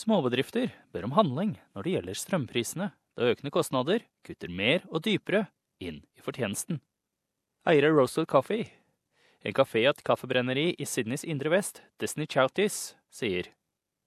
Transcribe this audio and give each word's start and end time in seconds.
Småbedrifter 0.00 0.70
ber 0.94 1.04
om 1.04 1.12
handling 1.12 1.58
når 1.74 1.84
det 1.84 1.92
gjelder 1.92 2.16
strømprisene, 2.16 2.86
da 3.18 3.26
økende 3.34 3.52
kostnader 3.52 4.04
kutter 4.24 4.48
mer 4.48 4.86
og 4.88 5.02
dypere 5.04 5.50
inn 5.82 5.98
i 6.16 6.22
fortjenesten. 6.24 6.78
Eier 7.68 7.90
av 7.90 7.98
Roasted 7.98 8.28
Coffee, 8.30 8.70
en 9.44 9.56
kafé 9.56 9.82
og 9.84 9.98
et 9.98 10.04
kaffebrenneri 10.06 10.70
i 10.80 10.86
Sydneys 10.88 11.26
indre 11.28 11.52
vest, 11.52 11.82
Destiny 12.00 12.28
Chouties, 12.30 12.94
sier 13.12 13.52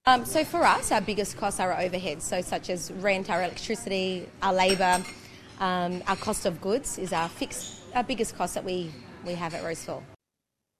Um, 0.06 0.26
so 0.26 0.44
for 0.44 0.62
us, 0.66 0.92
our 0.92 1.00
biggest 1.00 1.38
costs 1.38 1.60
are 1.60 1.72
our 1.72 1.80
overheads, 1.80 2.24
so 2.24 2.42
such 2.42 2.68
as 2.68 2.92
rent, 3.00 3.30
our 3.30 3.42
electricity, 3.42 4.28
our 4.42 4.52
labour, 4.52 5.00
um, 5.60 6.02
our 6.06 6.16
cost 6.16 6.44
of 6.44 6.60
goods 6.60 6.98
is 6.98 7.12
our 7.12 7.28
fixed, 7.28 7.80
our 7.94 8.04
biggest 8.04 8.36
cost 8.36 8.54
that 8.54 8.64
we, 8.64 8.90
we 9.24 9.32
have 9.32 9.54
at 9.54 9.64
Roseville. 9.64 10.02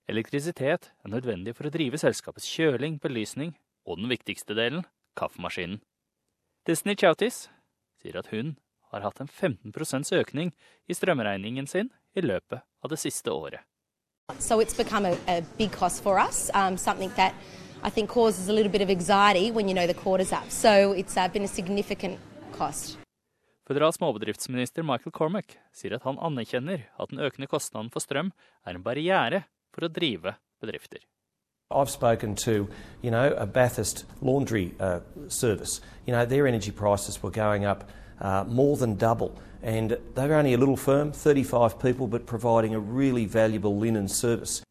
Elektrisitet 0.09 0.91
er 1.05 1.09
nødvendig 1.09 1.55
for 1.57 1.71
å 1.71 1.73
drive 1.73 1.97
selskapets 2.03 2.51
kjøling, 2.51 2.99
belysning 3.01 3.55
og 3.87 3.97
den 4.03 4.13
viktigste 4.13 4.53
delen, 4.59 4.85
kaffemaskinen. 5.19 5.81
Destiny 6.67 6.97
Chouties 6.97 7.49
sier 8.01 8.17
at 8.19 8.31
hun 8.33 8.57
har 8.93 9.05
hatt 9.05 9.21
en 9.21 9.29
15% 9.29 10.15
økning 10.17 10.53
i 10.89 10.95
strømregningen 10.95 11.67
sin 11.67 11.91
i 12.15 12.23
løpet 12.25 12.63
av 12.63 12.91
det 12.93 13.01
siste 13.03 13.33
året. 13.33 13.61
So 14.39 14.61
it's 14.61 14.77
become 14.77 15.05
a, 15.05 15.17
a 15.29 15.43
big 15.59 15.73
cost 15.73 16.03
for 16.03 16.19
us, 16.19 16.51
um, 16.55 16.79
something 16.79 17.11
that 17.17 17.35
I 17.83 17.91
think 17.91 18.09
causes 18.11 18.49
a 18.49 18.53
little 18.53 18.73
bit 18.73 18.81
of 18.81 18.91
anxiety 18.91 19.51
when 19.51 19.69
you 19.69 19.75
know 19.75 19.87
the 19.87 19.95
quarter's 19.95 20.33
up. 20.33 20.51
So 20.51 20.93
it's 20.93 21.17
uh, 21.17 21.29
been 21.29 21.45
a 21.45 21.49
significant 21.49 22.19
cost. 22.53 22.99
Føderal 23.69 23.93
småbedriftsminister 23.93 24.85
Michael 24.85 25.13
Cormack 25.13 25.57
sier 25.73 25.95
at 25.97 26.05
han 26.05 26.19
anerkjenner 26.21 26.85
at 27.01 27.13
den 27.13 27.21
økende 27.25 27.49
kostnaden 27.49 27.89
for 27.93 28.05
strøm 28.05 28.33
er 28.65 28.77
en 28.77 28.85
barriere 28.85 29.45
for 29.73 29.87
å 29.87 29.93
drive 29.93 30.37
bedrifter. 30.61 31.01
I've 31.71 31.91
spoken 31.91 32.35
to, 32.37 32.69
you 33.03 33.11
know, 33.11 33.33
a 33.33 33.47
Bathurst 33.47 34.05
laundry 34.21 34.75
uh, 34.79 35.01
service. 35.29 35.81
You 36.07 36.13
know, 36.13 36.27
their 36.27 36.47
energy 36.47 36.71
prices 36.71 37.23
were 37.23 37.31
going 37.31 37.65
up 37.65 37.89
uh, 38.21 38.45
more 38.45 38.77
than 38.77 38.97
double. 38.97 39.39
And 39.63 39.97
they 40.15 40.29
were 40.29 40.35
only 40.35 40.53
a 40.53 40.59
little 40.59 40.77
firm, 40.77 41.13
35 41.13 41.79
people, 41.79 42.07
but 42.07 42.27
providing 42.27 42.75
a 42.75 42.79
really 42.79 43.25
valuable 43.25 43.79
linen 43.79 44.09
service. 44.09 44.63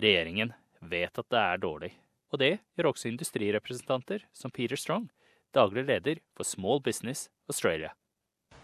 Regjeringen 0.00 0.52
vet 0.80 1.18
at 1.18 1.28
det 1.30 1.38
er 1.38 1.58
dårlig, 1.62 1.92
og 2.32 2.40
det 2.40 2.58
gjør 2.74 2.88
også 2.90 3.08
industrirepresentanter 3.08 4.24
som 4.34 4.50
Peter 4.50 4.76
Strong, 4.76 5.06
daglig 5.54 5.84
leder 5.86 6.18
for 6.36 6.42
Small 6.42 6.80
Business 6.82 7.30
Australia. 7.48 7.92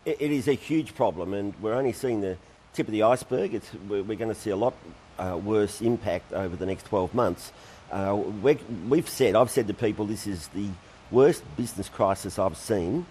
It, 0.04 0.16
it 0.18 0.32
is 0.32 0.48
a 0.48 0.54
huge 0.54 0.96
problem, 0.96 1.34
and 1.34 1.54
we're 1.62 1.78
only 1.78 1.92
seeing 1.92 2.20
the 2.20 2.36
tip 2.74 2.88
of 2.88 2.92
the 2.92 3.04
iceberg. 3.04 3.54
It's, 3.54 3.70
we're, 3.88 4.02
we're 4.02 4.18
going 4.18 4.34
to 4.34 4.40
see 4.40 4.50
a 4.50 4.56
lot 4.56 4.74
uh, 5.20 5.36
worse 5.36 5.80
impact 5.80 6.32
over 6.32 6.56
the 6.56 6.66
next 6.66 6.86
12 6.86 7.14
months. 7.14 7.52
Uh, 7.92 8.16
we 8.42 8.58
we've 8.88 9.08
said, 9.08 9.34
I've 9.34 9.50
said 9.50 9.66
to 9.68 9.74
people, 9.74 10.06
this 10.06 10.26
is 10.26 10.48
the 10.48 10.68
worst 11.10 11.42
business 11.56 11.88
crisis 11.88 12.38
I've 12.38 12.56
seen 12.56 13.06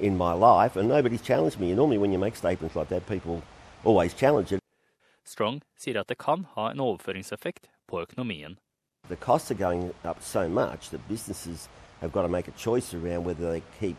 in 0.00 0.16
my 0.16 0.32
life, 0.32 0.76
and 0.76 0.88
nobody's 0.88 1.22
challenged 1.22 1.58
me. 1.60 1.68
And 1.68 1.76
normally, 1.76 1.98
when 1.98 2.12
you 2.12 2.18
make 2.18 2.36
statements 2.36 2.74
like 2.76 2.88
that, 2.88 3.06
people 3.06 3.42
always 3.84 4.12
challenge 4.14 4.52
it. 4.52 4.60
Strong 5.24 5.62
sier 5.78 6.00
at 6.00 6.08
det 6.08 6.18
kan 6.18 6.46
ha 6.54 6.70
en 6.70 6.80
overføringseffekt 6.80 7.70
på 7.88 8.00
økonomien. 8.00 8.58
The 9.08 9.16
costs 9.16 9.50
are 9.50 9.54
going 9.54 9.92
up 10.04 10.22
so 10.22 10.48
much 10.48 10.90
that 10.90 11.08
businesses 11.08 11.68
have 12.00 12.12
got 12.12 12.22
to 12.22 12.28
make 12.28 12.48
a 12.48 12.52
choice 12.58 12.94
around 12.94 13.24
whether 13.24 13.50
they 13.50 13.62
keep 13.80 13.96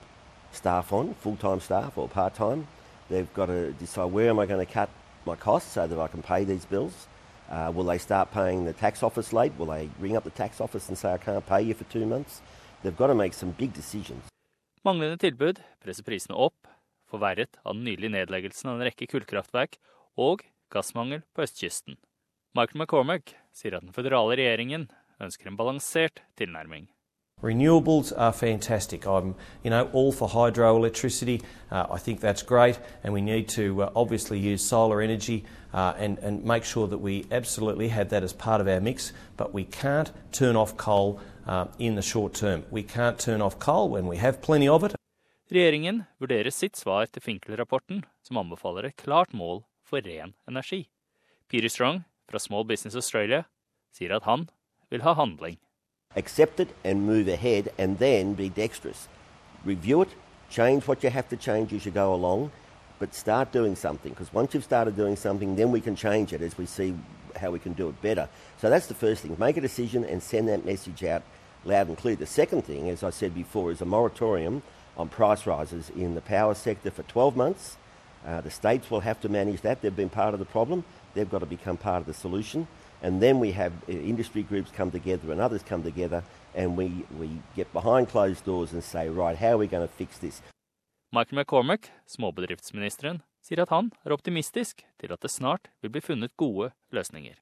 staff 0.52 0.94
on, 0.94 1.13
full 1.16 1.38
time 1.38 1.59
staff 1.59 1.97
or 1.97 2.07
part 2.07 2.35
time. 2.35 2.67
They've 3.09 3.31
got 3.33 3.47
to 3.47 3.72
decide 3.73 4.11
where 4.11 4.29
am 4.29 4.39
I 4.39 4.45
going 4.45 4.66
to 4.66 4.72
cut 4.72 4.89
my 5.25 5.35
costs 5.35 5.72
so 5.73 5.88
that 5.88 6.00
I 6.00 6.07
can 6.07 6.22
pay 6.22 6.44
these 6.44 6.66
bills. 6.66 7.07
Uh, 7.49 7.71
will 7.73 7.83
they 7.83 7.97
start 7.97 8.31
paying 8.31 8.65
the 8.65 8.73
tax 8.73 9.03
office 9.03 9.31
late? 9.33 9.53
Will 9.57 9.67
they 9.67 9.89
ring 9.99 10.17
up 10.17 10.23
the 10.23 10.31
tax 10.31 10.59
office 10.59 10.89
and 10.89 10.97
say 10.97 11.13
I 11.13 11.17
can't 11.17 11.45
pay 11.45 11.61
you 11.61 11.73
for 11.73 11.83
two 11.85 12.05
months? 12.05 12.41
They've 12.83 12.95
got 12.95 13.07
to 13.07 13.15
make 13.15 13.33
some 13.33 13.51
big 13.51 13.73
decisions. 13.73 14.23
Manglende 14.85 15.17
tilbud 15.17 15.61
presser 15.81 16.05
prisene 16.05 16.38
opp, 16.38 16.67
forverret 17.09 17.57
av 17.66 17.73
den 17.73 17.85
nylige 17.88 18.13
nedleggelsen 18.13 18.69
av 18.69 18.77
en 18.77 18.85
rekke 18.85 19.07
kullkraftverk 19.09 19.79
og 20.21 20.45
gassmangel 20.73 21.23
på 21.33 21.45
østkysten. 21.45 21.97
Michael 22.56 22.83
McCormack 22.83 23.33
sier 23.56 23.77
at 23.77 23.85
den 23.85 23.95
føderale 23.95 24.38
regjeringen 24.38 24.89
ønsker 25.22 25.50
en 25.50 25.57
balansert 25.57 26.22
tilnærming. 26.38 26.85
Renewables 27.45 28.11
are 28.17 28.33
fantastic. 28.33 29.06
I'm, 29.06 29.35
you 29.61 29.69
know, 29.69 29.88
all 29.94 30.11
for 30.11 30.28
hydroelectricity. 30.28 31.44
Uh, 31.69 31.85
I 31.91 32.00
think 32.00 32.19
that's 32.19 32.41
great, 32.41 32.79
and 33.03 33.13
we 33.13 33.22
need 33.22 33.47
to 33.50 33.83
uh, 33.83 33.91
obviously 33.95 34.39
use 34.39 34.66
solar 34.66 35.00
energy 35.00 35.45
uh, 35.72 35.94
and, 35.95 36.17
and 36.19 36.44
make 36.44 36.63
sure 36.63 36.88
that 36.88 36.97
we 36.97 37.28
absolutely 37.31 37.89
have 37.89 38.09
that 38.09 38.23
as 38.23 38.33
part 38.33 38.61
of 38.61 38.67
our 38.67 38.81
mix. 38.81 39.13
But 39.38 39.53
we 39.53 39.63
can't 39.63 40.11
turn 40.31 40.56
off 40.56 40.75
coal 40.75 41.19
uh, 41.45 41.66
in 41.78 41.94
the 41.94 42.01
short 42.01 42.33
term. 42.33 42.63
We 42.72 42.81
can't 42.81 43.19
turn 43.19 43.44
off 43.44 43.59
coal 43.59 43.89
when 43.89 44.07
we 44.07 44.17
have 44.17 44.41
plenty 44.41 44.67
of 44.67 44.83
it. 44.83 44.95
Regjeringen 45.51 46.07
vurderer 46.19 46.50
sitt 46.50 46.77
svar 46.77 47.06
til 47.06 47.22
Finkel-rapporten, 47.22 48.03
som 48.23 48.38
anbefaler 48.41 48.89
et 48.89 48.97
klart 48.97 49.33
mål 49.33 49.62
for 49.85 50.01
ren 50.01 50.33
energi. 50.50 50.88
Peter 51.47 51.69
Strong 51.69 52.01
fra 52.27 52.39
Small 52.39 52.66
Business 52.66 52.95
Australia 52.95 53.44
sier 53.94 54.16
at 54.16 54.25
han 54.25 54.50
vil 54.89 55.06
ha 55.06 55.13
handling. 55.13 55.59
Accept 56.15 56.59
it 56.59 56.69
and 56.83 57.05
move 57.05 57.27
ahead, 57.27 57.71
and 57.77 57.99
then 57.99 58.33
be 58.33 58.49
dexterous. 58.49 59.07
Review 59.63 60.01
it, 60.01 60.09
change 60.49 60.87
what 60.87 61.03
you 61.03 61.09
have 61.09 61.27
to 61.29 61.37
change 61.37 61.73
as 61.73 61.85
you 61.85 61.91
go 61.91 62.13
along, 62.13 62.51
but 62.99 63.13
start 63.13 63.51
doing 63.51 63.75
something. 63.75 64.11
Because 64.11 64.33
once 64.33 64.53
you've 64.53 64.63
started 64.63 64.95
doing 64.95 65.15
something, 65.15 65.55
then 65.55 65.71
we 65.71 65.81
can 65.81 65.95
change 65.95 66.33
it 66.33 66.41
as 66.41 66.57
we 66.57 66.65
see 66.65 66.95
how 67.35 67.51
we 67.51 67.59
can 67.59 67.73
do 67.73 67.89
it 67.89 68.01
better. 68.01 68.29
So 68.59 68.69
that's 68.69 68.87
the 68.87 68.93
first 68.93 69.21
thing. 69.21 69.35
Make 69.37 69.57
a 69.57 69.61
decision 69.61 70.05
and 70.05 70.23
send 70.23 70.47
that 70.47 70.65
message 70.65 71.03
out 71.03 71.23
loud 71.65 71.87
and 71.87 71.97
clear. 71.97 72.15
The 72.15 72.25
second 72.25 72.63
thing, 72.63 72.89
as 72.89 73.03
I 73.03 73.09
said 73.09 73.33
before, 73.33 73.71
is 73.71 73.81
a 73.81 73.85
moratorium 73.85 74.61
on 74.97 75.09
price 75.09 75.45
rises 75.45 75.89
in 75.89 76.15
the 76.15 76.21
power 76.21 76.53
sector 76.53 76.91
for 76.91 77.03
12 77.03 77.35
months. 77.35 77.77
Uh, 78.25 78.41
the 78.41 78.51
states 78.51 78.89
will 78.89 79.01
have 79.01 79.19
to 79.21 79.29
manage 79.29 79.61
that. 79.61 79.81
They've 79.81 79.95
been 79.95 80.09
part 80.09 80.33
of 80.33 80.39
the 80.39 80.45
problem. 80.45 80.83
They've 81.13 81.29
got 81.29 81.39
to 81.39 81.45
become 81.45 81.77
part 81.77 82.01
of 82.01 82.07
the 82.07 82.13
solution. 82.13 82.67
And 83.01 83.22
then 83.22 83.39
we 83.39 83.51
have 83.51 83.73
uh, 83.88 83.91
industry 83.91 84.44
groups 84.44 84.72
come 84.72 84.91
together 84.91 85.31
and 85.31 85.41
others 85.41 85.63
come 85.63 85.83
together 85.83 86.23
and 86.56 86.78
we, 86.78 87.06
we 87.19 87.29
get 87.56 87.72
behind 87.73 88.09
closed 88.09 88.45
doors 88.45 88.73
and 88.73 88.83
say, 88.83 89.09
right, 89.09 89.38
how 89.38 89.51
are 89.51 89.57
we 89.57 89.67
going 89.67 89.88
to 89.88 89.94
fix 89.94 90.17
this? 90.17 90.41
Michael 91.11 91.38
McCormack, 91.38 91.91
småbedriftsministeren, 92.07 93.22
sier 93.41 93.61
at 93.61 93.69
han 93.69 93.91
er 94.06 94.11
optimistisk 94.11 94.81
til 95.00 95.11
at 95.13 95.22
det 95.22 95.31
snart 95.31 95.69
vil 95.81 95.91
bli 95.94 96.01
funnet 96.01 96.38
gode 96.38 96.72
løsninger. 96.91 97.35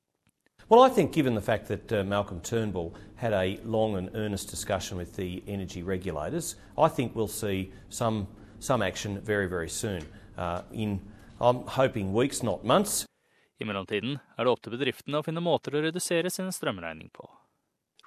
Well, 0.69 0.81
I 0.81 0.90
think 0.90 1.12
given 1.12 1.36
the 1.36 1.41
fact 1.41 1.68
that 1.68 1.91
uh, 1.91 2.03
Malcolm 2.03 2.40
Turnbull 2.41 2.94
had 3.16 3.34
a 3.34 3.59
long 3.66 3.97
and 3.97 4.09
earnest 4.16 4.50
discussion 4.50 4.97
with 4.97 5.16
the 5.16 5.44
energy 5.47 5.84
regulators, 5.84 6.56
I 6.78 6.88
think 6.88 7.16
we'll 7.16 7.28
see 7.28 7.72
some, 7.90 8.28
some 8.59 8.81
action 8.81 9.20
very, 9.22 9.47
very 9.47 9.70
soon. 9.70 10.03
Uh, 10.38 10.62
in, 10.72 11.02
I'm 11.41 11.68
hoping 11.68 12.14
weeks, 12.14 12.44
not 12.44 12.64
months. 12.64 13.06
I 13.62 13.68
mellomtiden 13.69 14.18
er 14.38 14.46
det 14.46 14.52
opp 14.52 14.64
til 14.64 14.74
bedriftene 14.74 15.19
å 15.19 15.25
finne 15.25 15.44
måter 15.44 15.75
å 15.75 15.84
redusere 15.86 16.31
sin 16.34 16.50
strømregning 16.52 17.12
på. 17.14 17.28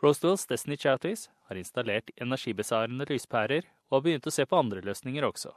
Rosedales 0.02 0.46
Destiny 0.46 0.76
Charities 0.76 1.28
har 1.48 1.56
installert 1.56 2.10
energibesparende 2.20 3.06
lyspærer 3.08 3.64
og 3.88 3.98
har 3.98 4.04
begynt 4.04 4.26
å 4.26 4.34
se 4.34 4.44
på 4.44 4.58
andre 4.58 4.82
løsninger 4.84 5.24
også. 5.24 5.54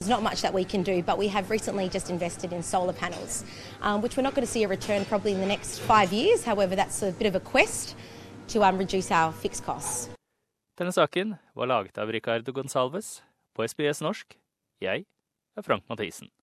There's 0.00 0.10
not 0.10 0.22
much 0.22 0.42
that 0.42 0.52
we 0.52 0.64
can 0.64 0.82
do, 0.82 1.02
but 1.02 1.16
we 1.16 1.28
have 1.28 1.48
recently 1.48 1.88
just 1.88 2.10
invested 2.10 2.52
in 2.52 2.62
solar 2.62 2.92
panels, 2.92 3.44
um, 3.80 4.02
which 4.02 4.16
we're 4.16 4.22
not 4.22 4.34
going 4.34 4.46
to 4.46 4.52
see 4.52 4.64
a 4.64 4.68
return 4.68 5.04
probably 5.06 5.32
in 5.32 5.40
the 5.40 5.46
next 5.46 5.78
five 5.80 6.12
years. 6.12 6.44
However, 6.44 6.76
that's 6.76 7.02
a 7.02 7.12
bit 7.12 7.26
of 7.26 7.34
a 7.34 7.40
quest 7.40 7.96
to 8.48 8.62
um, 8.62 8.76
reduce 8.76 9.10
our 9.10 9.32
fixed 9.32 9.64
costs. 9.64 10.10
Denne 10.76 10.92
saken 10.92 11.36
var 11.54 11.66
laget 11.66 11.98
av 11.98 12.12
Ricardo 12.12 12.52
Gonsalves 12.52 13.22
på 13.56 13.64
SBS 13.64 14.02
norsk. 14.04 14.36
Jeg 14.84 15.06
er 15.56 15.62
Frank 15.64 15.88
Mathisen. 15.88 16.28